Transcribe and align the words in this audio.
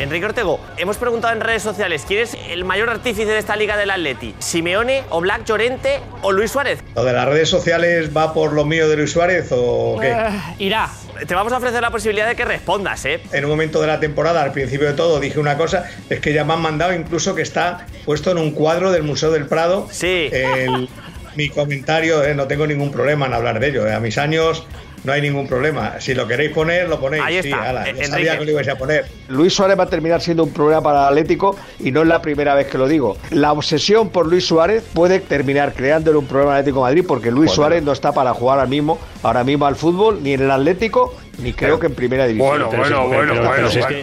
Enrique 0.00 0.24
Ortego, 0.24 0.58
hemos 0.78 0.96
preguntado 0.96 1.34
en 1.34 1.42
redes 1.42 1.62
sociales 1.62 2.04
quién 2.08 2.20
es 2.20 2.34
el 2.48 2.64
mayor 2.64 2.88
artífice 2.88 3.26
de 3.26 3.38
esta 3.38 3.54
liga 3.54 3.76
del 3.76 3.90
Atleti, 3.90 4.34
Simeone 4.38 5.04
o 5.10 5.20
Black 5.20 5.44
Llorente 5.44 6.00
o 6.22 6.32
Luis 6.32 6.50
Suárez. 6.50 6.82
¿Lo 6.96 7.04
de 7.04 7.12
las 7.12 7.28
redes 7.28 7.50
sociales 7.50 8.08
va 8.16 8.32
por 8.32 8.54
lo 8.54 8.64
mío 8.64 8.88
de 8.88 8.96
Luis 8.96 9.12
Suárez 9.12 9.48
o 9.50 9.98
qué? 10.00 10.12
Eh, 10.12 10.30
irá. 10.58 10.88
Te 11.26 11.34
vamos 11.34 11.52
a 11.52 11.58
ofrecer 11.58 11.82
la 11.82 11.90
posibilidad 11.90 12.26
de 12.26 12.34
que 12.34 12.46
respondas, 12.46 13.04
¿eh? 13.04 13.20
En 13.30 13.44
un 13.44 13.50
momento 13.50 13.78
de 13.82 13.88
la 13.88 14.00
temporada, 14.00 14.42
al 14.42 14.52
principio 14.52 14.86
de 14.86 14.94
todo, 14.94 15.20
dije 15.20 15.38
una 15.38 15.58
cosa, 15.58 15.84
es 16.08 16.18
que 16.18 16.32
ya 16.32 16.44
me 16.44 16.54
han 16.54 16.62
mandado 16.62 16.94
incluso 16.94 17.34
que 17.34 17.42
está 17.42 17.86
puesto 18.06 18.30
en 18.30 18.38
un 18.38 18.52
cuadro 18.52 18.92
del 18.92 19.02
Museo 19.02 19.30
del 19.30 19.46
Prado. 19.46 19.86
Sí. 19.90 20.30
Mi 21.40 21.48
comentario, 21.48 22.22
eh, 22.22 22.34
no 22.34 22.46
tengo 22.46 22.66
ningún 22.66 22.92
problema 22.92 23.24
en 23.26 23.32
hablar 23.32 23.60
de 23.60 23.68
ello. 23.68 23.86
eh. 23.86 23.94
A 23.94 24.00
mis 24.00 24.18
años 24.18 24.66
no 25.04 25.12
hay 25.14 25.22
ningún 25.22 25.46
problema. 25.48 25.98
Si 25.98 26.12
lo 26.14 26.28
queréis 26.28 26.50
poner, 26.50 26.86
lo 26.86 27.00
ponéis. 27.00 27.22
Ahí 27.24 27.40
Sí, 27.42 27.48
está, 27.48 27.70
ala, 27.70 27.88
eh, 27.88 27.94
ya 27.98 28.06
sabía 28.08 28.38
que 28.38 28.44
lo 28.44 28.50
ibais 28.50 28.68
a 28.68 28.76
poner. 28.76 29.06
Luis 29.28 29.54
Suárez 29.54 29.78
va 29.78 29.84
a 29.84 29.88
terminar 29.88 30.20
siendo 30.20 30.44
un 30.44 30.52
problema 30.52 30.82
para 30.82 31.00
el 31.04 31.06
Atlético 31.08 31.56
y 31.78 31.90
no 31.92 32.02
es 32.02 32.08
la 32.08 32.20
primera 32.20 32.54
vez 32.54 32.66
que 32.66 32.76
lo 32.76 32.86
digo. 32.86 33.16
La 33.30 33.52
obsesión 33.52 34.10
por 34.10 34.26
Luis 34.26 34.44
Suárez 34.44 34.82
puede 34.92 35.20
terminar 35.20 35.72
creándole 35.72 36.18
un 36.18 36.26
problema 36.26 36.52
al 36.52 36.58
Atlético 36.60 36.80
de 36.84 36.90
Madrid 36.90 37.04
porque 37.08 37.30
Luis 37.30 37.50
Suárez 37.50 37.82
no 37.82 37.92
está 37.92 38.12
para 38.12 38.34
jugar 38.34 38.58
ahora 38.58 38.68
mismo, 38.68 38.98
ahora 39.22 39.42
mismo 39.42 39.64
al 39.66 39.76
fútbol, 39.76 40.22
ni 40.22 40.34
en 40.34 40.42
el 40.42 40.50
Atlético, 40.50 41.16
ni 41.38 41.54
creo 41.54 41.80
que 41.80 41.86
en 41.86 41.94
primera 41.94 42.26
división. 42.26 42.68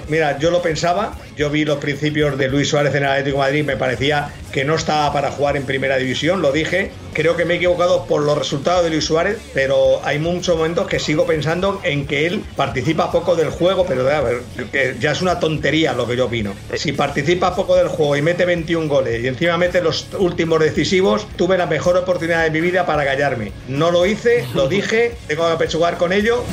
Mira, 0.08 0.40
yo 0.40 0.50
lo 0.50 0.62
pensaba, 0.64 1.14
yo 1.36 1.52
vi 1.52 1.64
los 1.66 1.78
principios 1.78 2.38
de 2.40 2.48
Luis 2.48 2.70
Suárez 2.70 2.96
en 2.96 3.04
el 3.04 3.10
Atlético 3.10 3.38
de 3.38 3.44
Madrid, 3.44 3.64
me 3.66 3.78
parecía 3.78 4.30
que 4.58 4.66
no 4.66 4.74
estaba 4.74 5.14
para 5.14 5.30
jugar 5.30 5.56
en 5.56 5.68
primera 5.68 5.98
división, 5.98 6.42
lo 6.42 6.52
dije. 6.52 6.90
Creo 7.14 7.38
que 7.38 7.46
me 7.46 7.54
he 7.54 7.58
equivocado 7.58 8.08
por 8.08 8.24
los 8.24 8.36
resultados 8.36 8.84
de 8.84 8.90
Luis 8.90 9.06
Suárez, 9.06 9.38
pero 9.54 10.02
hay 10.04 10.18
muchos 10.18 10.58
momentos 10.58 10.88
que 10.88 10.98
sigo 10.98 11.28
pensando 11.28 11.80
en 11.84 12.08
que 12.08 12.26
él 12.26 12.44
participa 12.56 13.12
poco 13.12 13.36
del 13.36 13.52
juego, 13.52 13.86
pero 13.86 14.10
a 14.10 14.20
ver, 14.22 14.42
que 14.72 14.96
ya 15.00 15.12
es 15.12 15.22
una 15.22 15.40
tontería 15.40 15.94
lo 15.94 16.08
que 16.08 16.18
yo 16.18 16.26
opino. 16.26 16.56
Si 16.74 16.92
participa 16.92 17.56
poco 17.56 17.76
del 17.76 17.88
juego 17.88 18.18
y 18.18 18.24
mete 18.24 18.46
21 18.46 18.88
goles 18.88 19.24
y 19.24 19.28
encima 19.28 19.60
mete 19.60 19.80
los 19.80 20.08
últimos 20.18 20.60
decisivos, 20.60 21.28
tuve 21.36 21.56
la 21.56 21.68
mejor 21.68 21.96
oportunidad 21.96 22.42
de 22.42 22.50
mi 22.50 22.60
vida 22.60 22.88
para 22.88 23.06
callarme. 23.06 23.52
No 23.68 23.92
lo 23.92 24.08
hice, 24.08 24.44
lo 24.56 24.68
dije, 24.68 25.18
tengo 25.28 25.46
que 25.46 25.54
apechugar 25.54 25.98
con 25.98 26.12
ello. 26.14 26.44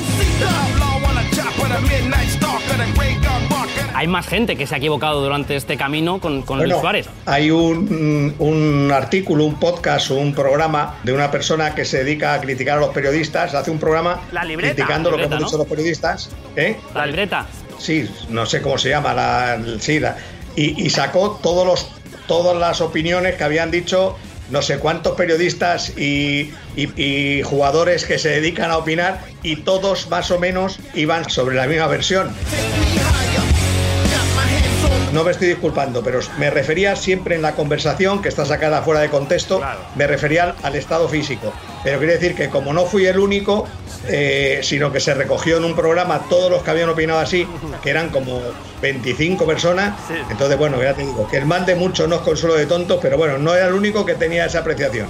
Hay 3.94 4.08
más 4.08 4.26
gente 4.26 4.56
que 4.56 4.66
se 4.66 4.74
ha 4.74 4.78
equivocado 4.78 5.22
durante 5.22 5.54
este 5.54 5.76
camino 5.76 6.18
con, 6.20 6.42
con 6.42 6.58
Bueno, 6.58 6.72
Luis 6.72 6.80
Suárez. 6.80 7.06
Hay 7.26 7.50
un, 7.50 8.34
un 8.38 8.90
artículo, 8.92 9.44
un 9.44 9.58
podcast 9.60 10.10
un 10.10 10.34
programa 10.34 10.96
de 11.04 11.12
una 11.12 11.30
persona 11.30 11.74
que 11.74 11.84
se 11.84 12.02
dedica 12.02 12.34
a 12.34 12.40
criticar 12.40 12.78
a 12.78 12.80
los 12.80 12.90
periodistas. 12.90 13.54
Hace 13.54 13.70
un 13.70 13.78
programa 13.78 14.20
La 14.32 14.44
libreta, 14.44 14.74
criticando 14.74 15.10
la 15.10 15.16
lo 15.16 15.16
que 15.18 15.22
libreta, 15.22 15.36
hemos 15.36 15.48
dicho 15.50 15.56
¿no? 15.58 15.62
los 15.64 15.70
periodistas. 15.70 16.30
¿eh? 16.56 16.76
La 16.94 17.06
libreta. 17.06 17.46
Sí, 17.78 18.08
no 18.30 18.46
sé 18.46 18.60
cómo 18.62 18.78
se 18.78 18.88
llama. 18.88 19.14
La, 19.14 19.58
sí, 19.78 20.00
la- 20.00 20.16
y, 20.56 20.84
y 20.86 20.90
sacó 20.90 21.38
todos 21.42 21.64
los, 21.66 21.88
todas 22.26 22.56
las 22.56 22.80
opiniones 22.80 23.36
que 23.36 23.44
habían 23.44 23.70
dicho 23.70 24.16
no 24.50 24.60
sé 24.60 24.78
cuántos 24.78 25.14
periodistas 25.16 25.96
y, 25.96 26.52
y- 26.76 27.00
y 27.02 27.42
jugadores 27.42 28.04
que 28.04 28.18
se 28.18 28.28
dedican 28.28 28.70
a 28.70 28.76
opinar 28.76 29.20
y 29.42 29.56
todos 29.56 30.08
más 30.10 30.30
o 30.30 30.38
menos 30.38 30.78
iban 30.94 31.30
sobre 31.30 31.56
la 31.56 31.66
misma 31.66 31.86
versión. 31.86 32.30
No 35.14 35.22
me 35.22 35.30
estoy 35.30 35.46
disculpando, 35.46 36.02
pero 36.02 36.18
me 36.38 36.50
refería 36.50 36.96
siempre 36.96 37.36
en 37.36 37.42
la 37.42 37.54
conversación, 37.54 38.20
que 38.20 38.28
está 38.28 38.44
sacada 38.44 38.82
fuera 38.82 39.00
de 39.00 39.10
contexto, 39.10 39.62
me 39.94 40.08
refería 40.08 40.56
al, 40.60 40.74
estado 40.74 41.08
físico. 41.08 41.52
Pero 41.84 41.98
quiere 41.98 42.14
decir 42.14 42.34
que 42.34 42.48
como 42.48 42.72
no 42.72 42.84
fui 42.84 43.06
el 43.06 43.20
único, 43.20 43.64
eh, 44.08 44.58
sino 44.64 44.90
que 44.90 44.98
se 44.98 45.14
recogió 45.14 45.58
en 45.58 45.66
un 45.66 45.76
programa 45.76 46.22
todos 46.28 46.50
los 46.50 46.64
que 46.64 46.70
habían 46.72 46.88
opinado 46.88 47.20
así, 47.20 47.46
que 47.80 47.90
eran 47.90 48.08
como 48.08 48.40
25 48.82 49.46
personas, 49.46 49.94
entonces 50.28 50.58
bueno, 50.58 50.82
ya 50.82 50.94
te 50.94 51.02
digo, 51.02 51.28
que 51.28 51.36
el 51.36 51.46
mal 51.46 51.64
de 51.64 51.76
muchos 51.76 52.08
no 52.08 52.16
es 52.16 52.22
consuelo 52.22 52.56
de 52.56 52.66
tontos, 52.66 52.98
pero 53.00 53.16
bueno, 53.16 53.38
no 53.38 53.54
era 53.54 53.68
el 53.68 53.74
único 53.74 54.04
que 54.04 54.14
tenía 54.14 54.46
esa 54.46 54.58
apreciación. 54.58 55.06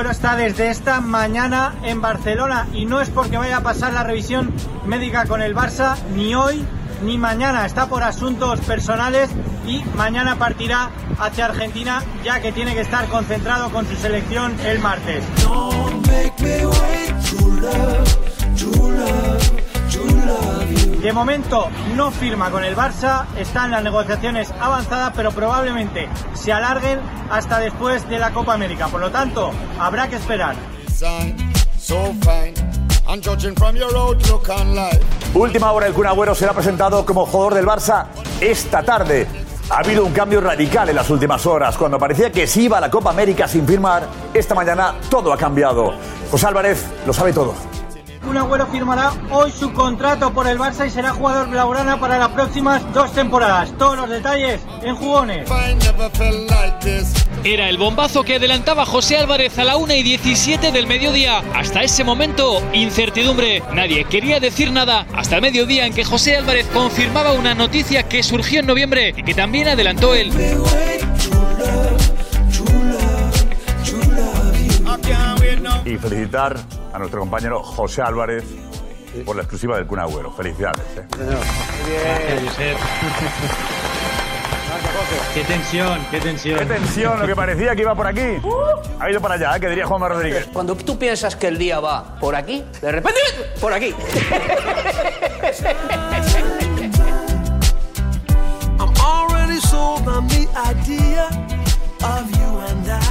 Agüero 0.00 0.12
está 0.12 0.34
desde 0.34 0.70
esta 0.70 1.02
mañana 1.02 1.74
en 1.82 2.00
Barcelona 2.00 2.66
y 2.72 2.86
no 2.86 3.02
es 3.02 3.10
porque 3.10 3.36
vaya 3.36 3.58
a 3.58 3.60
pasar 3.60 3.92
la 3.92 4.02
revisión 4.02 4.50
médica 4.86 5.26
con 5.26 5.42
el 5.42 5.54
Barça 5.54 5.94
ni 6.14 6.34
hoy 6.34 6.64
ni 7.02 7.18
mañana. 7.18 7.66
Está 7.66 7.86
por 7.86 8.02
asuntos 8.02 8.60
personales 8.60 9.28
y 9.66 9.84
mañana 9.96 10.36
partirá 10.36 10.88
hacia 11.18 11.44
Argentina 11.44 12.02
ya 12.24 12.40
que 12.40 12.50
tiene 12.50 12.72
que 12.72 12.80
estar 12.80 13.08
concentrado 13.08 13.70
con 13.70 13.86
su 13.86 13.94
selección 13.94 14.58
el 14.64 14.78
martes. 14.78 15.22
De 21.00 21.14
momento 21.14 21.70
no 21.96 22.10
firma 22.10 22.50
con 22.50 22.62
el 22.62 22.76
Barça, 22.76 23.24
están 23.38 23.70
las 23.70 23.82
negociaciones 23.82 24.52
avanzadas, 24.60 25.14
pero 25.16 25.32
probablemente 25.32 26.10
se 26.34 26.52
alarguen 26.52 27.00
hasta 27.30 27.58
después 27.58 28.06
de 28.10 28.18
la 28.18 28.32
Copa 28.32 28.52
América. 28.52 28.88
Por 28.88 29.00
lo 29.00 29.10
tanto, 29.10 29.50
habrá 29.78 30.08
que 30.08 30.16
esperar. 30.16 30.56
Última 35.32 35.72
hora, 35.72 35.86
el 35.86 35.94
Kun 35.94 36.06
Agüero 36.06 36.34
será 36.34 36.52
presentado 36.52 37.06
como 37.06 37.24
jugador 37.24 37.54
del 37.54 37.66
Barça 37.66 38.08
esta 38.38 38.82
tarde. 38.82 39.26
Ha 39.70 39.78
habido 39.78 40.04
un 40.04 40.12
cambio 40.12 40.42
radical 40.42 40.90
en 40.90 40.96
las 40.96 41.08
últimas 41.08 41.46
horas. 41.46 41.78
Cuando 41.78 41.98
parecía 41.98 42.30
que 42.30 42.46
se 42.46 42.60
iba 42.62 42.76
a 42.76 42.80
la 42.80 42.90
Copa 42.90 43.08
América 43.08 43.48
sin 43.48 43.66
firmar, 43.66 44.06
esta 44.34 44.54
mañana 44.54 44.96
todo 45.08 45.32
ha 45.32 45.38
cambiado. 45.38 45.94
José 46.30 46.46
Álvarez 46.46 46.84
lo 47.06 47.14
sabe 47.14 47.32
todo. 47.32 47.79
Kun 48.30 48.38
Agüero 48.38 48.68
firmará 48.68 49.12
hoy 49.32 49.50
su 49.50 49.72
contrato 49.72 50.32
por 50.32 50.46
el 50.46 50.56
Barça 50.56 50.86
y 50.86 50.90
será 50.90 51.10
jugador 51.10 51.50
blaugrana 51.50 51.98
para 51.98 52.16
las 52.16 52.28
próximas 52.28 52.80
dos 52.94 53.12
temporadas. 53.12 53.76
Todos 53.76 53.96
los 53.96 54.08
detalles 54.08 54.60
en 54.84 54.94
jugones. 54.94 55.50
Era 57.42 57.68
el 57.68 57.76
bombazo 57.76 58.22
que 58.22 58.36
adelantaba 58.36 58.86
José 58.86 59.16
Álvarez 59.16 59.58
a 59.58 59.64
la 59.64 59.76
1 59.76 59.94
y 59.94 60.04
17 60.04 60.70
del 60.70 60.86
mediodía. 60.86 61.42
Hasta 61.56 61.82
ese 61.82 62.04
momento, 62.04 62.62
incertidumbre. 62.72 63.64
Nadie 63.72 64.04
quería 64.04 64.38
decir 64.38 64.70
nada 64.70 65.08
hasta 65.12 65.34
el 65.34 65.42
mediodía 65.42 65.84
en 65.84 65.92
que 65.92 66.04
José 66.04 66.36
Álvarez 66.36 66.68
confirmaba 66.72 67.32
una 67.32 67.56
noticia 67.56 68.04
que 68.04 68.22
surgió 68.22 68.60
en 68.60 68.66
noviembre 68.66 69.12
y 69.16 69.24
que 69.24 69.34
también 69.34 69.66
adelantó 69.66 70.14
él. 70.14 70.30
Y 75.84 75.98
felicitar 75.98 76.79
a 76.92 76.98
nuestro 76.98 77.20
compañero 77.20 77.62
José 77.62 78.02
Álvarez 78.02 78.44
por 79.24 79.36
la 79.36 79.42
exclusiva 79.42 79.76
del 79.76 79.86
Kun 79.86 79.98
Agüero. 80.00 80.30
Felicidades. 80.32 80.84
¿eh? 80.96 81.06
Qué 85.34 85.44
tensión, 85.44 85.98
qué 86.10 86.20
tensión. 86.20 86.58
Qué 86.58 86.66
tensión, 86.66 87.20
lo 87.20 87.26
que 87.26 87.34
parecía 87.34 87.74
que 87.74 87.82
iba 87.82 87.94
por 87.94 88.06
aquí. 88.06 88.40
Ha 88.98 89.10
ido 89.10 89.20
para 89.20 89.34
allá, 89.34 89.56
¿eh? 89.56 89.60
que 89.60 89.68
diría 89.68 89.86
Juanma 89.86 90.08
Rodríguez. 90.08 90.48
Cuando 90.52 90.76
tú 90.76 90.98
piensas 90.98 91.36
que 91.36 91.48
el 91.48 91.58
día 91.58 91.80
va 91.80 92.18
por 92.18 92.34
aquí, 92.34 92.64
de 92.80 92.92
repente, 92.92 93.20
por 93.60 93.72
aquí. 93.72 93.94
I'm 98.78 98.92
already 98.98 99.60
sold 99.60 100.06
on 100.08 100.26
the 100.28 100.48
idea 100.54 101.26
of 102.02 102.30
you 102.30 102.58
and 102.68 102.90
I. 102.90 103.09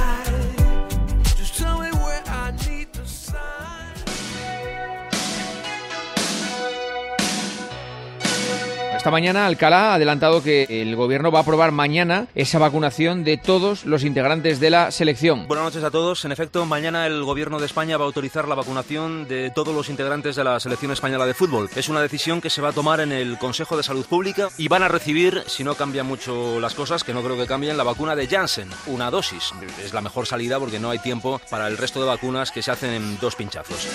Esta 9.00 9.10
mañana 9.10 9.46
Alcalá 9.46 9.92
ha 9.92 9.94
adelantado 9.94 10.42
que 10.42 10.66
el 10.68 10.94
gobierno 10.94 11.32
va 11.32 11.38
a 11.38 11.42
aprobar 11.42 11.72
mañana 11.72 12.26
esa 12.34 12.58
vacunación 12.58 13.24
de 13.24 13.38
todos 13.38 13.86
los 13.86 14.04
integrantes 14.04 14.60
de 14.60 14.68
la 14.68 14.90
selección. 14.90 15.48
Buenas 15.48 15.64
noches 15.64 15.84
a 15.84 15.90
todos. 15.90 16.22
En 16.26 16.32
efecto, 16.32 16.66
mañana 16.66 17.06
el 17.06 17.24
Gobierno 17.24 17.58
de 17.58 17.64
España 17.64 17.96
va 17.96 18.04
a 18.04 18.08
autorizar 18.08 18.46
la 18.46 18.56
vacunación 18.56 19.26
de 19.26 19.50
todos 19.54 19.74
los 19.74 19.88
integrantes 19.88 20.36
de 20.36 20.44
la 20.44 20.60
selección 20.60 20.92
española 20.92 21.24
de 21.24 21.32
fútbol. 21.32 21.70
Es 21.76 21.88
una 21.88 22.02
decisión 22.02 22.42
que 22.42 22.50
se 22.50 22.60
va 22.60 22.68
a 22.68 22.72
tomar 22.72 23.00
en 23.00 23.10
el 23.10 23.38
Consejo 23.38 23.74
de 23.74 23.82
Salud 23.82 24.04
Pública 24.04 24.48
y 24.58 24.68
van 24.68 24.82
a 24.82 24.88
recibir, 24.88 25.44
si 25.46 25.64
no 25.64 25.76
cambian 25.76 26.04
mucho 26.04 26.60
las 26.60 26.74
cosas, 26.74 27.02
que 27.02 27.14
no 27.14 27.22
creo 27.22 27.38
que 27.38 27.46
cambien, 27.46 27.78
la 27.78 27.84
vacuna 27.84 28.14
de 28.14 28.26
Janssen, 28.26 28.68
una 28.86 29.10
dosis. 29.10 29.52
Es 29.82 29.94
la 29.94 30.02
mejor 30.02 30.26
salida 30.26 30.58
porque 30.58 30.78
no 30.78 30.90
hay 30.90 30.98
tiempo 30.98 31.40
para 31.48 31.68
el 31.68 31.78
resto 31.78 32.00
de 32.00 32.06
vacunas 32.06 32.50
que 32.50 32.60
se 32.60 32.70
hacen 32.70 32.92
en 32.92 33.18
dos 33.18 33.34
pinchazos. 33.34 33.88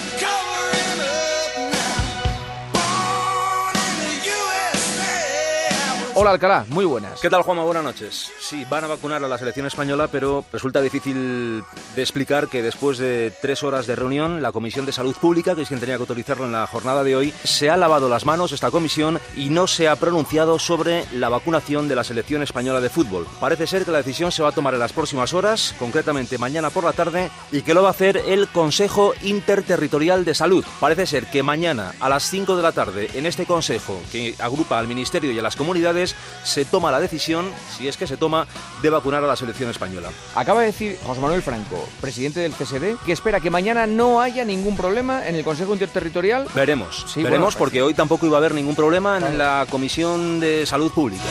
Hola 6.17 6.31
Alcalá, 6.31 6.65
muy 6.69 6.85
buenas. 6.85 7.19
¿Qué 7.19 7.29
tal, 7.29 7.41
Juanma? 7.41 7.65
Buenas 7.65 7.83
noches. 7.83 8.31
Sí, 8.39 8.65
van 8.69 8.85
a 8.85 8.87
vacunar 8.87 9.21
a 9.21 9.27
la 9.27 9.37
selección 9.37 9.65
española, 9.65 10.07
pero 10.09 10.45
resulta 10.49 10.79
difícil 10.81 11.61
de 11.93 12.01
explicar 12.01 12.47
que 12.47 12.63
después 12.63 12.97
de 12.97 13.33
tres 13.41 13.63
horas 13.63 13.85
de 13.85 13.97
reunión, 13.97 14.41
la 14.41 14.53
Comisión 14.53 14.85
de 14.85 14.93
Salud 14.93 15.13
Pública, 15.17 15.55
que 15.55 15.63
es 15.63 15.67
quien 15.67 15.81
tenía 15.81 15.97
que 15.97 16.03
autorizarlo 16.03 16.45
en 16.45 16.53
la 16.53 16.67
jornada 16.67 17.03
de 17.03 17.17
hoy, 17.17 17.33
se 17.43 17.69
ha 17.69 17.75
lavado 17.75 18.07
las 18.07 18.25
manos 18.25 18.53
esta 18.53 18.71
comisión 18.71 19.19
y 19.35 19.49
no 19.49 19.67
se 19.67 19.89
ha 19.89 19.97
pronunciado 19.97 20.57
sobre 20.57 21.03
la 21.11 21.27
vacunación 21.27 21.89
de 21.89 21.95
la 21.97 22.05
selección 22.05 22.41
española 22.41 22.79
de 22.79 22.89
fútbol. 22.89 23.27
Parece 23.41 23.67
ser 23.67 23.83
que 23.83 23.91
la 23.91 23.97
decisión 23.97 24.31
se 24.31 24.41
va 24.41 24.49
a 24.49 24.53
tomar 24.53 24.73
en 24.73 24.79
las 24.79 24.93
próximas 24.93 25.33
horas, 25.33 25.75
concretamente 25.77 26.37
mañana 26.37 26.69
por 26.69 26.85
la 26.85 26.93
tarde, 26.93 27.29
y 27.51 27.61
que 27.61 27.73
lo 27.73 27.81
va 27.81 27.89
a 27.89 27.91
hacer 27.91 28.23
el 28.25 28.47
Consejo 28.47 29.13
Interterritorial 29.21 30.23
de 30.23 30.33
Salud. 30.33 30.63
Parece 30.79 31.07
ser 31.07 31.25
que 31.25 31.43
mañana 31.43 31.91
a 31.99 32.07
las 32.07 32.23
5 32.29 32.55
de 32.55 32.63
la 32.63 32.71
tarde, 32.71 33.09
en 33.15 33.25
este 33.25 33.45
consejo 33.45 33.99
que 34.13 34.33
agrupa 34.39 34.79
al 34.79 34.87
Ministerio 34.87 35.33
y 35.33 35.39
a 35.39 35.43
las 35.43 35.57
comunidades, 35.57 36.04
se 36.43 36.65
toma 36.65 36.91
la 36.91 36.99
decisión, 36.99 37.49
si 37.77 37.87
es 37.87 37.97
que 37.97 38.05
se 38.05 38.17
toma, 38.17 38.47
de 38.81 38.89
vacunar 38.89 39.23
a 39.23 39.27
la 39.27 39.35
selección 39.35 39.69
española. 39.69 40.09
Acaba 40.35 40.61
de 40.61 40.67
decir 40.67 40.99
José 41.05 41.21
Manuel 41.21 41.41
Franco, 41.41 41.87
presidente 42.01 42.41
del 42.41 42.53
CSD, 42.53 42.97
que 43.05 43.13
espera 43.13 43.39
que 43.39 43.49
mañana 43.49 43.87
no 43.87 44.21
haya 44.21 44.43
ningún 44.45 44.75
problema 44.75 45.27
en 45.27 45.35
el 45.35 45.43
Consejo 45.43 45.73
Interterritorial. 45.73 46.47
Veremos, 46.53 47.05
Sí, 47.07 47.23
veremos 47.23 47.55
bueno, 47.55 47.59
porque 47.59 47.81
hoy 47.81 47.93
tampoco 47.93 48.25
iba 48.25 48.37
a 48.37 48.39
haber 48.39 48.53
ningún 48.53 48.75
problema 48.75 49.17
en 49.17 49.37
la 49.37 49.65
Comisión 49.69 50.39
de 50.39 50.65
Salud 50.65 50.91
Pública. 50.91 51.23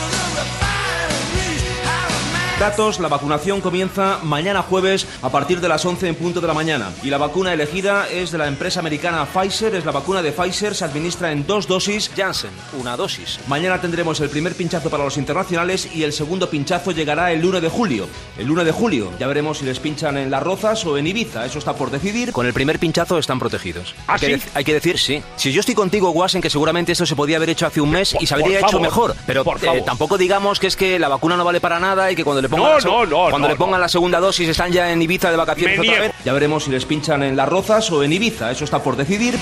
Datos, 2.59 3.01
la 3.01 3.09
vacunación 3.09 3.59
comienza 3.59 4.19
mañana 4.23 4.61
jueves 4.61 5.05
a 5.21 5.29
partir 5.29 5.59
de 5.59 5.67
las 5.67 5.85
11 5.85 6.07
en 6.07 6.15
punto 6.15 6.39
de 6.39 6.47
la 6.47 6.53
mañana. 6.53 6.89
Y 7.03 7.09
la 7.09 7.17
vacuna 7.17 7.51
elegida 7.51 8.07
es 8.09 8.31
de 8.31 8.37
la 8.37 8.47
empresa 8.47 8.79
americana 8.79 9.25
Pfizer, 9.25 9.75
es 9.75 9.83
la 9.83 9.91
vacuna 9.91 10.21
de 10.21 10.31
Pfizer, 10.31 10.73
se 10.73 10.85
administra 10.85 11.33
en 11.33 11.45
dos 11.45 11.67
dosis, 11.67 12.09
Janssen, 12.15 12.51
una 12.79 12.95
dosis. 12.95 13.39
Mañana 13.47 13.81
tendremos 13.81 14.21
el 14.21 14.29
primer 14.29 14.55
pinchazo 14.55 14.89
para 14.89 15.03
los 15.03 15.17
internacionales 15.17 15.89
y 15.93 16.03
el 16.03 16.13
segundo 16.13 16.49
pinchazo 16.49 16.91
llegará 16.91 17.33
el 17.33 17.43
1 17.45 17.59
de 17.59 17.67
julio. 17.67 18.07
El 18.37 18.49
1 18.49 18.63
de 18.63 18.71
julio, 18.71 19.11
ya 19.19 19.27
veremos 19.27 19.57
si 19.57 19.65
les 19.65 19.79
pinchan 19.81 20.15
en 20.15 20.31
Las 20.31 20.41
Rozas 20.41 20.85
o 20.85 20.97
en 20.97 21.07
Ibiza, 21.07 21.45
eso 21.45 21.59
está 21.59 21.73
por 21.73 21.91
decidir. 21.91 22.31
Con 22.31 22.45
el 22.47 22.53
primer 22.53 22.79
pinchazo 22.79 23.17
están 23.19 23.37
protegidos. 23.37 23.93
¿Ah, 24.07 24.13
hay, 24.13 24.19
que 24.21 24.25
sí? 24.27 24.33
dec- 24.33 24.49
hay 24.53 24.63
que 24.63 24.73
decir, 24.73 24.97
sí. 24.97 25.21
Si 25.35 25.51
yo 25.51 25.59
estoy 25.59 25.75
contigo, 25.75 26.09
Guas, 26.11 26.35
en 26.35 26.41
que 26.41 26.49
seguramente 26.49 26.93
esto 26.93 27.05
se 27.05 27.17
podía 27.17 27.35
haber 27.35 27.49
hecho 27.49 27.65
hace 27.67 27.81
un 27.81 27.89
mes 27.91 28.15
y 28.17 28.25
se 28.25 28.33
habría 28.33 28.61
por 28.61 28.69
hecho 28.69 28.77
favor, 28.77 28.81
mejor. 28.81 29.15
Pero 29.27 29.43
por 29.43 29.57
eh, 29.65 29.83
tampoco 29.85 30.17
digamos 30.17 30.57
que 30.61 30.67
es 30.67 30.77
que 30.77 30.97
la 30.99 31.09
vacuna 31.09 31.35
no 31.35 31.43
vale 31.43 31.59
para 31.59 31.81
nada 31.81 32.09
y 32.09 32.15
que 32.15 32.23
cuando 32.23 32.44
le 32.45 32.49
pongan, 32.49 32.65
No, 32.65 32.79
la, 32.79 32.85
no, 32.85 33.05
no, 33.05 33.29
cuando 33.29 33.47
le 33.47 33.55
pongan 33.55 33.81
la 33.81 33.89
segunda 33.89 34.19
dosis 34.19 34.49
están 34.49 34.71
ya 34.71 34.91
en 34.91 35.01
Ibiza 35.01 35.31
de 35.31 35.37
vacaciones 35.37 35.79
otra 35.79 35.99
vez. 35.99 36.11
Ya 36.23 36.33
veremos 36.33 36.63
si 36.63 36.71
les 36.71 36.85
pinchan 36.85 37.23
en 37.23 37.35
Las 37.35 37.49
Rozas 37.49 37.91
o 37.91 38.03
en 38.03 38.13
Ibiza, 38.13 38.51
eso 38.51 38.63
está 38.63 38.81
por 38.81 38.95
decidir. 38.95 39.37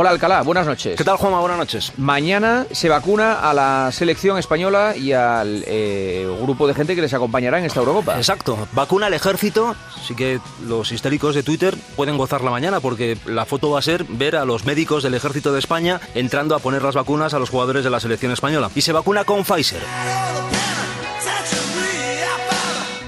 Hola 0.00 0.08
Alcalá, 0.12 0.40
buenas 0.40 0.66
noches. 0.66 0.96
¿Qué 0.96 1.04
tal, 1.04 1.18
Juanma? 1.18 1.40
Buenas 1.40 1.58
noches. 1.58 1.92
Mañana 1.98 2.64
se 2.72 2.88
vacuna 2.88 3.34
a 3.34 3.52
la 3.52 3.90
selección 3.92 4.38
española 4.38 4.96
y 4.96 5.12
al 5.12 5.62
eh, 5.66 6.26
grupo 6.40 6.66
de 6.66 6.72
gente 6.72 6.94
que 6.94 7.02
les 7.02 7.12
acompañará 7.12 7.58
en 7.58 7.66
esta 7.66 7.80
Eurocopa. 7.80 8.16
Exacto, 8.16 8.66
vacuna 8.72 9.08
al 9.08 9.12
ejército, 9.12 9.76
así 10.02 10.14
que 10.14 10.40
los 10.66 10.90
histéricos 10.90 11.34
de 11.34 11.42
Twitter 11.42 11.76
pueden 11.96 12.16
gozar 12.16 12.40
la 12.40 12.50
mañana 12.50 12.80
porque 12.80 13.18
la 13.26 13.44
foto 13.44 13.72
va 13.72 13.80
a 13.80 13.82
ser 13.82 14.04
ver 14.04 14.36
a 14.36 14.46
los 14.46 14.64
médicos 14.64 15.02
del 15.02 15.12
ejército 15.12 15.52
de 15.52 15.58
España 15.58 16.00
entrando 16.14 16.54
a 16.54 16.60
poner 16.60 16.82
las 16.82 16.94
vacunas 16.94 17.34
a 17.34 17.38
los 17.38 17.50
jugadores 17.50 17.84
de 17.84 17.90
la 17.90 18.00
selección 18.00 18.32
española. 18.32 18.70
Y 18.74 18.80
se 18.80 18.92
vacuna 18.92 19.24
con 19.24 19.44
Pfizer. 19.44 19.82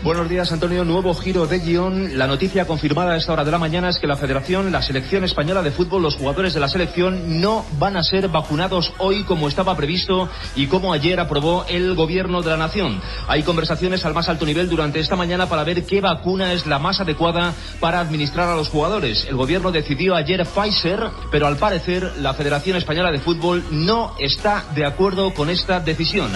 Buenos 0.03 0.29
días, 0.29 0.51
Antonio. 0.51 0.85
Nuevo 0.85 1.15
giro 1.15 1.47
de 1.47 1.61
guion. 1.61 2.19
La 2.19 2.27
noticia 2.27 2.67
confirmada 2.67 3.13
a 3.13 3.17
esta 3.17 3.35
hora 3.35 3.45
de 3.45 3.53
la 3.53 3.59
mañana 3.59 3.89
es 3.89 4.01
que 4.01 4.09
la 4.09 4.17
Federación, 4.17 4.73
la 4.73 4.83
Selección 4.83 5.23
Española 5.23 5.63
de 5.63 5.71
Fútbol, 5.71 6.03
los 6.03 6.17
jugadores 6.17 6.55
de 6.55 6.59
la 6.59 6.67
selección 6.67 7.41
no 7.41 7.65
van 7.79 7.97
a 7.97 8.03
ser 8.03 8.27
vacunados 8.27 8.93
hoy 8.99 9.23
como 9.23 9.47
estaba 9.47 9.77
previsto 9.77 10.29
y 10.57 10.67
como 10.67 10.93
ayer 10.93 11.21
aprobó 11.21 11.65
el 11.69 11.95
Gobierno 11.95 12.43
de 12.43 12.51
la 12.51 12.57
Nación. 12.57 13.01
Hay 13.29 13.45
conversaciones 13.45 14.05
al 14.05 14.13
más 14.13 14.29
alto 14.29 14.45
nivel 14.45 14.69
durante 14.69 14.99
esta 14.99 15.15
mañana 15.15 15.49
para 15.49 15.63
ver 15.63 15.85
qué 15.85 16.01
vacuna 16.01 16.53
es 16.53 16.67
la 16.67 16.81
más 16.81 17.01
adecuada 17.01 17.55
para 17.79 18.01
administrar 18.01 18.49
a 18.49 18.57
los 18.57 18.71
jugadores. 18.71 19.25
El 19.27 19.37
Gobierno 19.37 19.71
decidió 19.71 20.17
ayer 20.17 20.45
Pfizer, 20.45 20.99
pero 21.31 21.47
al 21.47 21.59
parecer 21.59 22.15
la 22.19 22.35
Federación 22.35 22.77
Española 22.77 23.13
de 23.13 23.21
Fútbol 23.21 23.63
no 23.71 24.17
está 24.19 24.65
de 24.75 24.85
acuerdo 24.85 25.33
con 25.33 25.49
esta 25.49 25.79
decisión. 25.79 26.33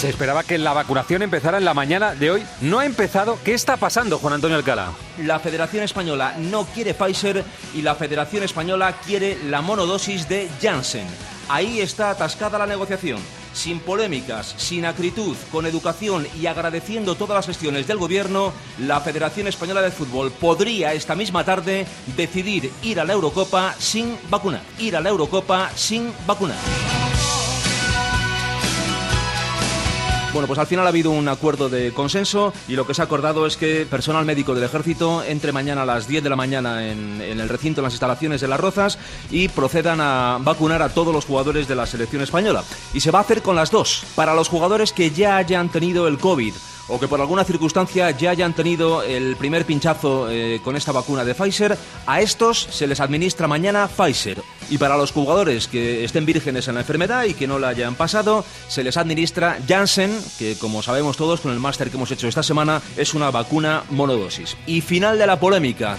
Se 0.00 0.08
esperaba 0.08 0.44
que 0.44 0.56
la 0.56 0.72
vacunación 0.72 1.20
empezara 1.20 1.58
en 1.58 1.66
la 1.66 1.74
mañana 1.74 2.14
de 2.14 2.30
hoy. 2.30 2.42
No 2.62 2.78
ha 2.78 2.86
empezado. 2.86 3.38
¿Qué 3.44 3.52
está 3.52 3.76
pasando, 3.76 4.16
Juan 4.16 4.32
Antonio 4.32 4.56
Alcalá? 4.56 4.92
La 5.18 5.38
Federación 5.40 5.84
Española 5.84 6.36
no 6.38 6.64
quiere 6.64 6.94
Pfizer 6.94 7.44
y 7.74 7.82
la 7.82 7.94
Federación 7.94 8.42
Española 8.42 8.94
quiere 9.04 9.36
la 9.44 9.60
monodosis 9.60 10.26
de 10.26 10.48
Janssen. 10.62 11.06
Ahí 11.50 11.82
está 11.82 12.08
atascada 12.08 12.56
la 12.56 12.66
negociación. 12.66 13.20
Sin 13.52 13.78
polémicas, 13.78 14.54
sin 14.56 14.86
acritud, 14.86 15.36
con 15.52 15.66
educación 15.66 16.26
y 16.40 16.46
agradeciendo 16.46 17.14
todas 17.14 17.36
las 17.36 17.46
gestiones 17.48 17.86
del 17.86 17.98
gobierno, 17.98 18.54
la 18.78 19.02
Federación 19.02 19.48
Española 19.48 19.82
de 19.82 19.90
Fútbol 19.90 20.30
podría 20.30 20.94
esta 20.94 21.14
misma 21.14 21.44
tarde 21.44 21.86
decidir 22.16 22.72
ir 22.82 23.00
a 23.00 23.04
la 23.04 23.12
Eurocopa 23.12 23.74
sin 23.78 24.16
vacunar. 24.30 24.62
Ir 24.78 24.96
a 24.96 25.02
la 25.02 25.10
Eurocopa 25.10 25.70
sin 25.76 26.10
vacunar. 26.26 26.56
Bueno, 30.32 30.46
pues 30.46 30.60
al 30.60 30.68
final 30.68 30.86
ha 30.86 30.90
habido 30.90 31.10
un 31.10 31.26
acuerdo 31.26 31.68
de 31.68 31.92
consenso 31.92 32.52
y 32.68 32.76
lo 32.76 32.86
que 32.86 32.94
se 32.94 33.02
ha 33.02 33.04
acordado 33.04 33.46
es 33.46 33.56
que 33.56 33.84
personal 33.84 34.24
médico 34.24 34.54
del 34.54 34.62
ejército 34.62 35.24
entre 35.24 35.50
mañana 35.50 35.82
a 35.82 35.86
las 35.86 36.06
10 36.06 36.22
de 36.22 36.30
la 36.30 36.36
mañana 36.36 36.86
en, 36.86 37.20
en 37.20 37.40
el 37.40 37.48
recinto, 37.48 37.80
en 37.80 37.84
las 37.84 37.94
instalaciones 37.94 38.40
de 38.40 38.46
Las 38.46 38.60
Rozas 38.60 38.96
y 39.32 39.48
procedan 39.48 40.00
a 40.00 40.38
vacunar 40.40 40.82
a 40.82 40.90
todos 40.90 41.12
los 41.12 41.24
jugadores 41.24 41.66
de 41.66 41.74
la 41.74 41.84
selección 41.84 42.22
española. 42.22 42.62
Y 42.94 43.00
se 43.00 43.10
va 43.10 43.18
a 43.18 43.22
hacer 43.22 43.42
con 43.42 43.56
las 43.56 43.72
dos. 43.72 44.04
Para 44.14 44.34
los 44.34 44.48
jugadores 44.48 44.92
que 44.92 45.10
ya 45.10 45.36
hayan 45.36 45.68
tenido 45.68 46.06
el 46.06 46.18
COVID 46.18 46.54
o 46.88 46.98
que 46.98 47.08
por 47.08 47.20
alguna 47.20 47.44
circunstancia 47.44 48.10
ya 48.10 48.30
hayan 48.30 48.52
tenido 48.52 49.02
el 49.02 49.36
primer 49.36 49.64
pinchazo 49.64 50.28
eh, 50.30 50.60
con 50.64 50.76
esta 50.76 50.92
vacuna 50.92 51.24
de 51.24 51.34
Pfizer, 51.34 51.76
a 52.06 52.20
estos 52.20 52.68
se 52.70 52.86
les 52.86 53.00
administra 53.00 53.48
mañana 53.48 53.88
Pfizer. 53.88 54.42
Y 54.68 54.78
para 54.78 54.96
los 54.96 55.12
jugadores 55.12 55.68
que 55.68 56.04
estén 56.04 56.26
vírgenes 56.26 56.68
en 56.68 56.74
la 56.74 56.80
enfermedad 56.80 57.24
y 57.24 57.34
que 57.34 57.46
no 57.46 57.58
la 57.58 57.68
hayan 57.68 57.94
pasado, 57.94 58.44
se 58.68 58.84
les 58.84 58.96
administra 58.96 59.58
Janssen, 59.68 60.16
que 60.38 60.56
como 60.56 60.82
sabemos 60.82 61.16
todos 61.16 61.40
con 61.40 61.52
el 61.52 61.60
máster 61.60 61.90
que 61.90 61.96
hemos 61.96 62.10
hecho 62.10 62.28
esta 62.28 62.42
semana, 62.42 62.82
es 62.96 63.14
una 63.14 63.30
vacuna 63.30 63.84
monodosis. 63.90 64.56
Y 64.66 64.80
final 64.80 65.18
de 65.18 65.26
la 65.26 65.40
polémica. 65.40 65.96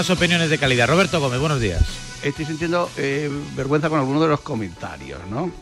Más 0.00 0.08
opiniones 0.08 0.48
de 0.48 0.56
calidad. 0.56 0.88
Roberto 0.88 1.20
Gómez, 1.20 1.38
buenos 1.40 1.60
días. 1.60 1.82
Estoy 2.22 2.46
sintiendo 2.46 2.88
eh, 2.96 3.30
vergüenza 3.54 3.90
con 3.90 3.98
algunos 3.98 4.22
de 4.22 4.28
los 4.28 4.40
comentarios, 4.40 5.20
¿no? 5.28 5.52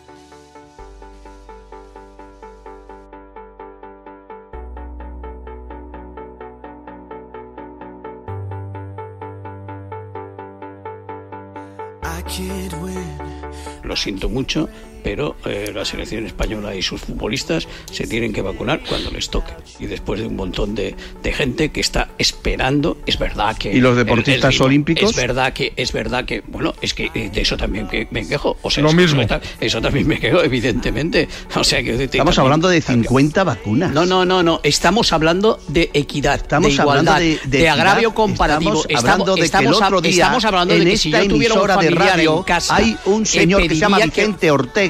Lo 13.83 13.97
siento 13.97 14.29
mucho, 14.29 14.69
pero 15.03 15.37
eh, 15.45 15.71
la 15.75 15.85
selección 15.85 16.27
española 16.27 16.75
y 16.75 16.83
sus 16.83 17.01
futbolistas 17.01 17.67
se 17.91 18.07
tienen 18.07 18.33
que 18.33 18.43
vacunar 18.43 18.81
cuando 18.89 19.11
les 19.11 19.29
toque. 19.31 19.53
Y 19.79 19.87
después 19.87 20.21
de 20.21 20.27
un 20.27 20.37
montón 20.37 20.75
de, 20.75 20.95
de 21.23 21.33
gente 21.33 21.71
que 21.71 21.81
está 21.81 22.09
esperando, 22.19 22.99
es 23.07 23.19
verdad 23.19 23.57
que... 23.57 23.73
¿Y 23.73 23.81
los 23.81 23.97
deportistas 23.97 24.55
ritmo- 24.55 24.65
olímpicos? 24.67 25.11
Es 25.11 25.17
verdad 25.17 25.53
que, 25.53 25.73
es 25.77 25.93
verdad 25.93 26.25
que, 26.25 26.43
bueno, 26.47 26.75
es 26.81 26.95
que 26.95 27.11
eh, 27.15 27.31
de 27.33 27.41
eso 27.41 27.57
también 27.57 27.89
que 27.89 28.09
me 28.11 28.27
quejo. 28.27 28.57
O 28.63 28.71
sea, 28.71 28.83
Lo 28.83 28.93
mismo. 28.93 29.23
Eso, 29.23 29.41
eso 29.61 29.81
también 29.81 30.07
me 30.07 30.19
quejo, 30.19 30.43
evidentemente. 30.43 31.29
O 31.55 31.65
sea, 31.65 31.83
que 31.83 32.05
Estamos 32.05 32.39
hablando 32.39 32.69
de 32.69 32.81
50 32.81 33.45
vacunas. 33.45 33.93
No, 33.93 34.07
no, 34.07 34.25
no, 34.25 34.43
no. 34.43 34.61
Estamos 34.63 35.13
hablando 35.13 35.61
de 35.69 35.91
equidad, 35.95 36.37
Estamos 36.37 36.75
de 36.75 36.81
hablando 36.83 37.13
igualdad, 37.13 37.21
de, 37.21 37.49
de, 37.49 37.59
equidad. 37.59 37.73
agravio 37.75 38.15
comparativo. 38.15 38.85
Estamos 38.89 39.05
hablando 39.05 39.35
de 39.35 39.37
que 39.37 39.41
el 39.41 39.45
estamos- 39.45 39.83
otro 39.83 40.01
día 40.01 40.11
estamos 40.25 40.45
hablando 40.45 40.75
en 40.75 40.85
de 40.85 40.91
que 40.91 40.97
si 40.99 41.11
yo 41.11 41.29
tuviera 41.29 41.55
un 41.55 41.81
de 41.81 41.91
radio 41.91 42.39
en 42.39 42.43
casa, 42.45 42.77
hay 42.77 42.97
un 43.05 43.27
señor 43.27 43.63
que 43.63 43.69
se 43.71 43.77
llama 43.77 43.99
Vicente 43.99 44.51
Ortega 44.51 44.88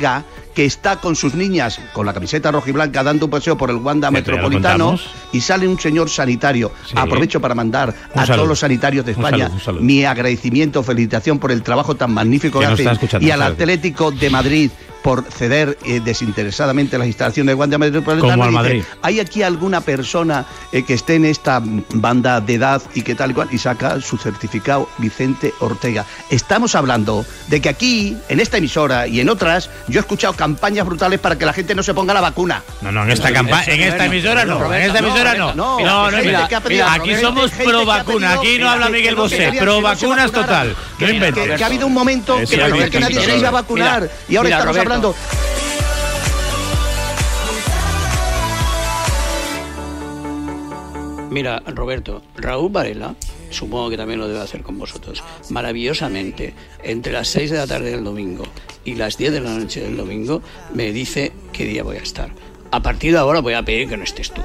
que 0.55 0.65
está 0.65 0.97
con 0.97 1.15
sus 1.17 1.35
niñas 1.35 1.81
con 1.93 2.05
la 2.07 2.13
camiseta 2.13 2.51
roja 2.51 2.69
y 2.71 2.73
blanca 2.73 3.03
dando 3.03 3.27
un 3.27 3.31
paseo 3.31 3.57
por 3.57 3.71
el 3.71 3.77
Wanda 3.77 4.11
Metropolitano 4.11 4.99
y 5.33 5.41
sale 5.41 5.69
un 5.69 5.79
señor 5.79 6.11
sanitario. 6.11 6.73
Aprovecho 6.95 7.41
para 7.41 7.55
mandar 7.55 7.95
Un 8.15 8.21
a 8.21 8.27
saludo. 8.27 8.37
todos 8.37 8.49
los 8.49 8.59
sanitarios 8.61 9.05
de 9.07 9.13
Un 9.13 9.19
España 9.19 9.39
saludo, 9.45 9.55
un 9.55 9.61
saludo. 9.61 9.83
mi 9.83 10.05
agradecimiento, 10.05 10.83
felicitación 10.83 11.39
por 11.39 11.53
el 11.53 11.63
trabajo 11.63 11.95
tan 11.95 12.13
magnífico 12.13 12.61
Que 12.61 12.67
que, 12.67 12.73
hacen 12.89 13.23
y 13.23 13.31
al. 13.31 13.43
Atlético 13.43 14.11
de 14.11 14.31
Madrid 14.31 14.71
por 15.03 15.25
ceder 15.25 15.79
eh, 15.87 16.01
desinteresadamente 16.05 16.99
las 16.99 17.07
instalaciones 17.07 17.53
de 17.53 17.55
Wanda 17.55 17.79
Metropolitano. 17.79 18.31
Como 18.33 18.45
al 18.45 18.51
Dice, 18.51 18.63
Madrid. 18.63 18.83
¿Hay 19.03 19.21
aquí 19.21 19.43
alguna 19.43 19.81
persona 19.81 20.45
eh, 20.73 20.83
que 20.85 20.95
esté 20.95 21.15
en 21.15 21.25
esta 21.25 21.63
banda 21.63 22.41
de 22.41 22.55
edad 22.55 22.83
y 22.95 23.03
que 23.03 23.15
tal 23.15 23.31
y 23.31 23.35
cual? 23.35 23.49
Y 23.53 23.59
saca 23.59 24.01
su 24.01 24.17
certificado 24.19 24.89
Vicente 24.99 25.55
Ortega. 25.61 26.05
Estamos 26.31 26.75
hablando 26.75 27.25
de 27.49 27.61
que 27.61 27.69
aquí, 27.69 28.17
en 28.29 28.41
esta 28.41 28.59
emisora 28.59 29.07
y 29.07 29.21
en 29.21 29.29
otras, 29.29 29.71
yo 29.89 29.99
he 29.99 30.03
escuchado 30.03 30.33
campañas 30.35 30.87
brutales 30.87 31.21
para 31.21 31.37
que 31.39 31.47
la 31.47 31.53
gente 31.53 31.75
no 31.75 31.83
se 31.83 31.95
ponga 31.95 32.13
la 32.15 32.21
vacuna. 32.21 32.63
No, 32.83 32.93
no, 32.93 33.05
en 33.05 33.11
esta 33.11 33.33
campa 33.33 33.63
en 33.65 33.81
esta 33.83 34.07
emisora 34.07 34.45
no, 34.45 34.73
en 34.73 34.83
esta 34.83 34.99
emisora 34.99 35.35
no. 35.35 35.55
No, 35.55 35.81
no, 36.11 36.11
pedido- 36.63 36.87
aquí 36.89 37.15
somos 37.17 37.51
pro 37.51 37.85
vacuna, 37.85 38.35
aquí 38.35 38.59
no 38.59 38.69
habla 38.69 38.89
Miguel 38.89 39.15
no 39.15 39.23
Bosé, 39.23 39.53
pro 39.59 39.77
no 39.77 39.83
vacunas 39.83 40.33
total. 40.33 40.77
Que, 40.99 41.63
ha 41.63 41.67
habido 41.67 41.87
un 41.87 41.95
momento 41.95 42.39
Eso 42.39 42.51
que 42.55 42.59
parecía 42.59 42.91
que 42.91 43.01
nadie 43.01 43.21
se 43.21 43.39
iba 43.39 43.49
a 43.49 43.53
vacunar 43.53 44.03
Mira, 44.03 44.13
y 44.29 44.37
ahora 44.37 44.49
mira, 44.49 44.59
estamos 44.59 44.77
Roberto. 44.77 44.81
hablando... 44.81 45.49
Mira, 51.31 51.63
Roberto, 51.67 52.23
Raúl 52.37 52.73
Varela, 52.73 53.15
supongo 53.51 53.91
que 53.91 53.99
también 53.99 54.19
lo 54.19 54.27
debe 54.27 54.41
hacer 54.41 54.63
con 54.63 54.79
vosotros, 54.79 55.23
maravillosamente, 55.51 56.55
entre 56.83 57.13
las 57.13 57.29
6 57.29 57.51
de 57.51 57.57
la 57.59 57.67
tarde 57.67 57.91
del 57.91 58.03
domingo 58.03 58.45
y 58.85 58.95
las 58.95 59.19
10 59.19 59.33
de 59.33 59.41
la 59.41 59.51
noche 59.51 59.83
del 59.83 59.97
domingo, 59.97 60.43
me 60.73 60.91
dice 60.91 61.33
qué 61.53 61.65
día 61.65 61.83
voy 61.83 61.97
a 61.97 62.03
estar. 62.03 62.31
A 62.71 62.83
partir 62.83 63.13
de 63.13 63.19
ahora 63.19 63.41
voy 63.41 63.55
a 63.55 63.63
pedir 63.63 63.89
que 63.89 63.97
no 63.99 64.05
estés 64.05 64.31
tú, 64.31 64.43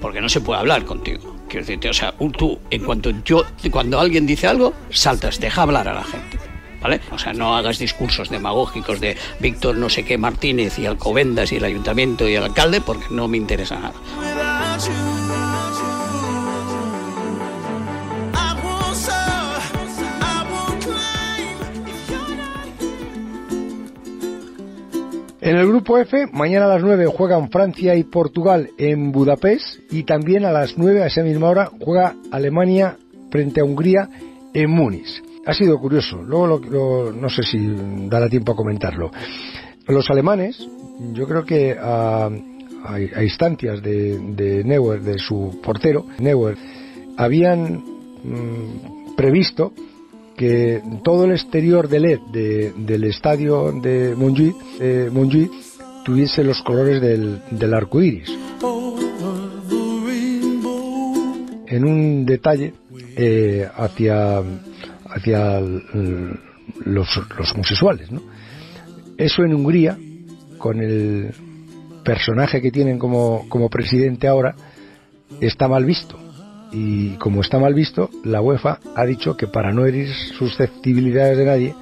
porque 0.00 0.20
no 0.20 0.28
se 0.28 0.42
puede 0.42 0.60
hablar 0.60 0.84
contigo. 0.84 1.35
Quiero 1.48 1.64
decirte, 1.64 1.88
o 1.88 1.94
sea, 1.94 2.14
tú, 2.36 2.58
en 2.70 2.84
cuanto 2.84 3.10
yo, 3.24 3.44
cuando 3.70 4.00
alguien 4.00 4.26
dice 4.26 4.46
algo, 4.46 4.72
saltas, 4.90 5.40
deja 5.40 5.62
hablar 5.62 5.88
a 5.88 5.94
la 5.94 6.04
gente. 6.04 6.38
¿Vale? 6.80 7.00
O 7.10 7.18
sea, 7.18 7.32
no 7.32 7.56
hagas 7.56 7.78
discursos 7.78 8.28
demagógicos 8.28 9.00
de 9.00 9.16
Víctor 9.40 9.76
no 9.76 9.88
sé 9.88 10.04
qué 10.04 10.18
Martínez 10.18 10.78
y 10.78 10.86
Alcobendas 10.86 11.50
y 11.50 11.56
el 11.56 11.64
ayuntamiento 11.64 12.28
y 12.28 12.34
el 12.34 12.42
alcalde, 12.42 12.80
porque 12.80 13.06
no 13.10 13.28
me 13.28 13.38
interesa 13.38 13.76
nada. 13.76 13.94
En 25.46 25.54
el 25.54 25.68
grupo 25.68 25.96
F, 25.96 26.26
mañana 26.32 26.64
a 26.64 26.70
las 26.70 26.82
9 26.82 27.06
juegan 27.06 27.50
Francia 27.50 27.94
y 27.94 28.02
Portugal 28.02 28.70
en 28.78 29.12
Budapest 29.12 29.78
y 29.92 30.02
también 30.02 30.44
a 30.44 30.50
las 30.50 30.76
9 30.76 31.04
a 31.04 31.06
esa 31.06 31.22
misma 31.22 31.48
hora 31.48 31.70
juega 31.80 32.16
Alemania 32.32 32.96
frente 33.30 33.60
a 33.60 33.64
Hungría 33.64 34.08
en 34.52 34.68
Múnich. 34.68 35.22
Ha 35.46 35.54
sido 35.54 35.78
curioso, 35.78 36.20
luego 36.20 37.12
no 37.12 37.28
sé 37.28 37.44
si 37.44 37.64
dará 38.08 38.28
tiempo 38.28 38.50
a 38.50 38.56
comentarlo. 38.56 39.12
Los 39.86 40.10
alemanes, 40.10 40.58
yo 41.12 41.28
creo 41.28 41.44
que 41.44 41.76
a 41.78 42.28
instancias 43.22 43.80
de, 43.80 44.18
de 44.18 44.64
Neuer, 44.64 45.00
de 45.00 45.16
su 45.16 45.60
portero, 45.62 46.06
Neuer, 46.18 46.58
habían 47.16 47.84
mm, 48.24 49.14
previsto 49.16 49.72
que 50.36 50.82
todo 51.02 51.24
el 51.24 51.32
exterior 51.32 51.88
de 51.88 52.00
LED 52.00 52.20
de- 52.32 52.72
del 52.76 53.04
estadio 53.04 53.72
de 53.72 54.14
Montjuic, 54.16 54.56
Montjuic 55.12 55.50
tuviese 56.04 56.44
los 56.44 56.62
colores 56.62 57.00
del, 57.00 57.40
del 57.50 57.74
arco 57.74 58.00
iris. 58.02 58.30
En 61.68 61.84
un 61.84 62.24
detalle 62.24 62.74
eh, 63.16 63.66
hacia, 63.76 64.38
hacia 64.38 65.60
los, 66.84 67.08
homosexuales. 67.54 68.08
Eso 69.18 69.42
en 69.42 69.54
Hungría, 69.54 69.98
con 70.58 70.80
el 70.80 71.32
personaje 72.04 72.60
que 72.62 72.70
tienen 72.70 72.98
como, 72.98 73.46
como 73.48 73.68
presidente 73.68 74.28
ahora, 74.28 74.54
está 75.40 75.66
mal 75.66 75.84
visto. 75.84 76.16
Y 76.78 77.16
como 77.16 77.40
está 77.40 77.58
mal 77.58 77.72
visto, 77.72 78.10
la 78.22 78.42
UEFA 78.42 78.80
ha 78.94 79.06
dicho 79.06 79.34
que 79.34 79.46
para 79.46 79.72
no 79.72 79.86
herir 79.86 80.12
susceptibilidades 80.36 81.38
de 81.38 81.44
nadie, 81.46 81.74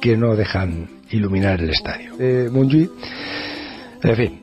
que 0.00 0.16
no 0.16 0.36
dejan 0.36 0.88
iluminar 1.10 1.60
el 1.60 1.70
estadio. 1.70 2.12
Montjuic, 2.52 2.90
en 4.04 4.16
fin. 4.16 4.42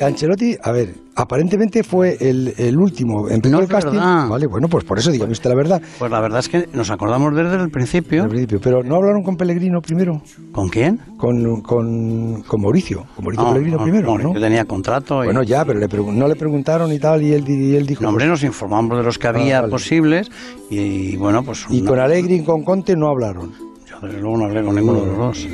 Ancelotti, 0.00 0.56
a 0.62 0.72
ver, 0.72 0.94
aparentemente 1.14 1.82
fue 1.82 2.16
el, 2.20 2.52
el 2.58 2.76
último. 2.76 3.28
Empezó 3.30 3.56
No 3.56 3.62
el 3.62 3.68
casting. 3.68 3.92
verdad. 3.92 4.28
Vale, 4.28 4.46
bueno, 4.46 4.68
pues 4.68 4.84
por 4.84 4.98
eso 4.98 5.10
digo 5.10 5.24
usted 5.26 5.48
la 5.50 5.56
verdad. 5.56 5.82
Pues 5.98 6.10
la 6.10 6.20
verdad 6.20 6.40
es 6.40 6.48
que 6.48 6.68
nos 6.74 6.90
acordamos 6.90 7.34
desde 7.34 7.56
el 7.56 7.70
principio. 7.70 8.24
Al 8.24 8.28
principio, 8.28 8.60
pero 8.62 8.82
no 8.82 8.96
hablaron 8.96 9.22
con 9.22 9.36
Pellegrino 9.36 9.80
primero. 9.80 10.20
¿Con 10.52 10.68
quién? 10.68 10.98
Con, 11.16 11.62
con, 11.62 12.42
con 12.42 12.60
Mauricio. 12.60 13.06
Con 13.16 13.24
Mauricio 13.24 13.44
No, 13.44 13.52
Pellegrino 13.52 13.76
no, 13.78 13.82
primero, 13.84 14.18
¿no? 14.18 14.32
tenía 14.40 14.64
contrato. 14.66 15.22
y- 15.22 15.26
Bueno, 15.26 15.42
ya, 15.42 15.64
pero 15.64 15.78
le 15.80 15.88
no 16.12 16.28
le 16.28 16.36
preguntaron 16.36 16.92
y 16.92 16.98
tal, 16.98 17.22
y 17.22 17.32
él, 17.32 17.44
y 17.48 17.74
él 17.76 17.86
dijo. 17.86 18.02
No, 18.02 18.10
hombre, 18.10 18.24
pues- 18.26 18.30
nos 18.30 18.42
informamos 18.44 18.98
de 18.98 19.04
los 19.04 19.18
que 19.18 19.28
había 19.28 19.58
Ah, 19.58 19.60
vale. 19.62 19.70
posibles 19.70 20.30
y, 20.70 21.16
bueno, 21.16 21.42
pues... 21.42 21.64
y 21.70 21.82
con 21.82 21.98
Alegri 21.98 22.34
y 22.36 22.44
con 22.44 22.62
Conte 22.64 22.94
no 22.96 23.08
hablaron. 23.08 23.52
Yo 23.88 24.00
desde 24.06 24.20
luego 24.20 24.36
no 24.36 24.44
hablé 24.44 24.62
con 24.62 24.74
ninguno 24.74 25.00
de 25.00 25.06
los 25.06 25.16
dos. 25.18 25.46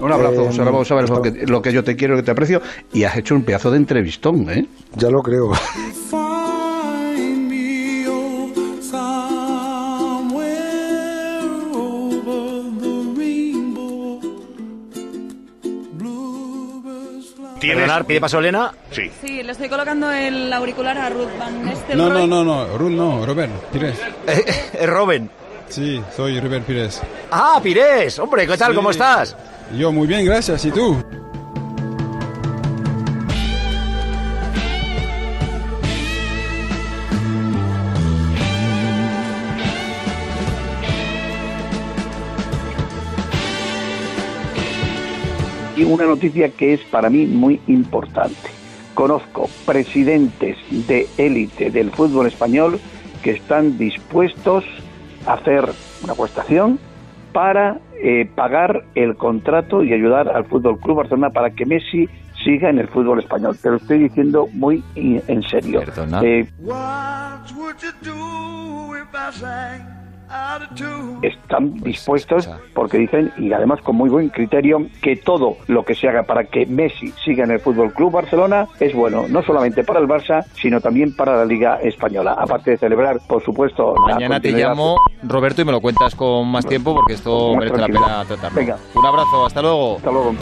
Un 0.00 0.12
abrazo, 0.12 0.42
Eh, 0.42 0.46
José 0.46 0.64
Ramón, 0.64 0.84
sabes 0.84 1.08
lo 1.10 1.22
que, 1.22 1.30
lo 1.46 1.62
que 1.62 1.72
yo 1.72 1.82
te 1.82 1.96
quiero, 1.96 2.16
que 2.16 2.22
te 2.22 2.30
aprecio, 2.30 2.60
y 2.92 3.04
has 3.04 3.16
hecho 3.16 3.34
un 3.34 3.42
pedazo 3.42 3.70
de 3.70 3.78
entrevistón, 3.78 4.48
¿eh? 4.50 4.66
Ya 4.96 5.10
lo 5.10 5.22
creo. 5.22 5.52
¿Tienes? 17.58 17.90
¿Pide 18.06 18.20
paso 18.20 18.38
Elena? 18.38 18.72
Sí. 18.90 19.10
Sí, 19.20 19.42
le 19.42 19.52
estoy 19.52 19.68
colocando 19.68 20.10
el 20.12 20.52
auricular 20.52 20.96
a 20.98 21.08
Ruth 21.10 21.38
Van 21.38 21.64
Nistelrooy. 21.64 22.08
No, 22.10 22.26
no, 22.26 22.26
no, 22.26 22.44
no, 22.44 22.78
Ruth 22.78 22.90
no, 22.90 23.26
Robert 23.26 23.52
Pires. 23.72 23.98
¿Es 24.26 24.86
Robin? 24.88 25.30
Sí, 25.68 26.02
soy 26.14 26.40
Robert 26.40 26.64
Pires. 26.64 27.02
Ah, 27.30 27.60
Pires, 27.62 28.18
hombre, 28.18 28.46
¿qué 28.46 28.56
tal? 28.56 28.70
Sí. 28.70 28.76
¿Cómo 28.76 28.90
estás? 28.90 29.36
Yo 29.76 29.92
muy 29.92 30.06
bien, 30.06 30.24
gracias. 30.24 30.64
¿Y 30.64 30.70
tú? 30.70 30.96
Y 45.76 45.84
una 45.84 46.06
noticia 46.06 46.48
que 46.48 46.72
es 46.72 46.80
para 46.84 47.10
mí 47.10 47.26
muy 47.26 47.60
importante. 47.66 48.36
Conozco 48.94 49.50
presidentes 49.66 50.56
de 50.70 51.06
élite 51.18 51.70
del 51.70 51.90
fútbol 51.90 52.28
español 52.28 52.80
que 53.22 53.32
están 53.32 53.76
dispuestos 53.76 54.64
hacer 55.26 55.64
una 56.04 56.14
prestación 56.14 56.78
para 57.32 57.78
eh, 58.02 58.28
pagar 58.34 58.84
el 58.94 59.16
contrato 59.16 59.82
y 59.82 59.92
ayudar 59.92 60.28
al 60.28 60.44
Fútbol 60.46 60.78
Club 60.80 60.96
Barcelona 60.98 61.30
para 61.30 61.50
que 61.50 61.66
Messi 61.66 62.08
siga 62.44 62.70
en 62.70 62.78
el 62.78 62.88
fútbol 62.88 63.18
español. 63.18 63.56
Te 63.60 63.70
lo 63.70 63.76
estoy 63.76 63.98
diciendo 63.98 64.48
muy 64.52 64.82
i- 64.94 65.20
en 65.26 65.42
serio. 65.42 65.80
Eh, 66.24 66.46
Están 71.22 71.74
dispuestos 71.76 72.48
porque 72.74 72.98
dicen 72.98 73.32
y 73.38 73.52
además 73.52 73.80
con 73.82 73.96
muy 73.96 74.10
buen 74.10 74.28
criterio 74.28 74.86
que 75.00 75.16
todo 75.16 75.56
lo 75.68 75.84
que 75.84 75.94
se 75.94 76.08
haga 76.08 76.24
para 76.24 76.44
que 76.44 76.66
Messi 76.66 77.12
siga 77.24 77.44
en 77.44 77.52
el 77.52 77.60
Fútbol 77.60 77.92
Club 77.92 78.12
Barcelona 78.12 78.66
es 78.80 78.94
bueno 78.94 79.26
no 79.28 79.42
solamente 79.42 79.84
para 79.84 80.00
el 80.00 80.06
Barça 80.06 80.44
sino 80.54 80.80
también 80.80 81.14
para 81.14 81.36
la 81.36 81.44
Liga 81.44 81.78
española 81.80 82.36
aparte 82.38 82.72
de 82.72 82.78
celebrar 82.78 83.18
por 83.26 83.42
supuesto 83.44 83.94
la 84.06 84.16
Mañana 84.16 84.40
te 84.40 84.52
llamo, 84.52 84.96
Roberto, 85.22 85.62
y 85.62 85.64
me 85.64 85.72
lo 85.72 85.80
cuentas 85.80 86.14
con 86.14 86.48
más 86.48 86.66
tiempo 86.66 86.94
porque 86.94 87.14
esto 87.14 87.54
merece 87.54 87.78
la 87.78 87.86
pena 87.86 88.24
tratarlo. 88.24 88.56
Venga. 88.56 88.76
Un 88.94 89.06
abrazo, 89.06 89.46
hasta 89.46 89.62
luego. 89.62 89.96
Hasta 89.96 90.10
luego. 90.10 90.34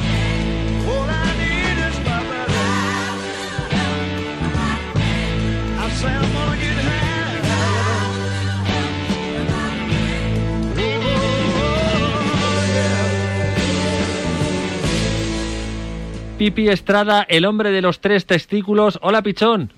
Pipi 16.45 16.69
Estrada, 16.69 17.23
el 17.27 17.47
hombre 17.47 17.71
de 17.71 17.81
los 17.81 18.01
tres 18.03 18.27
testículos. 18.27 18.99
Hola, 19.01 19.23
Pichón. 19.23 19.73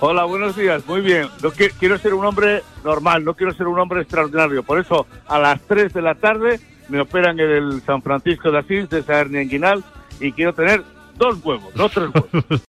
Hola, 0.00 0.24
buenos 0.24 0.54
días. 0.54 0.86
Muy 0.86 1.00
bien. 1.00 1.28
No 1.42 1.50
qui- 1.50 1.72
quiero 1.78 1.96
ser 1.96 2.12
un 2.12 2.26
hombre 2.26 2.62
normal, 2.84 3.24
no 3.24 3.32
quiero 3.32 3.54
ser 3.54 3.66
un 3.66 3.78
hombre 3.78 4.02
extraordinario. 4.02 4.62
Por 4.62 4.78
eso, 4.78 5.06
a 5.26 5.38
las 5.38 5.62
3 5.62 5.94
de 5.94 6.02
la 6.02 6.14
tarde 6.14 6.60
me 6.90 7.00
operan 7.00 7.40
en 7.40 7.50
el 7.50 7.80
San 7.86 8.02
Francisco 8.02 8.50
de 8.50 8.58
Asís, 8.58 8.90
de 8.90 8.98
esa 8.98 9.18
hernia 9.18 9.40
inguinal, 9.40 9.82
y 10.20 10.30
quiero 10.32 10.52
tener 10.52 10.82
dos 11.16 11.42
huevos, 11.42 11.74
no 11.74 11.88
tres 11.88 12.10
huevos. 12.14 12.44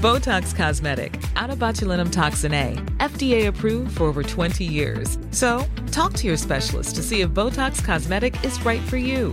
Botox 0.00 0.54
Cosmetic, 0.54 1.18
out 1.34 1.50
of 1.50 1.58
botulinum 1.58 2.12
toxin 2.12 2.52
A, 2.54 2.74
FDA 2.98 3.46
approved 3.48 3.96
for 3.96 4.04
over 4.04 4.22
20 4.22 4.62
years. 4.64 5.18
So, 5.32 5.64
talk 5.90 6.12
to 6.14 6.26
your 6.28 6.36
specialist 6.36 6.94
to 6.96 7.02
see 7.02 7.22
if 7.22 7.30
Botox 7.30 7.82
Cosmetic 7.82 8.36
is 8.44 8.64
right 8.64 8.82
for 8.82 8.98
you. 8.98 9.32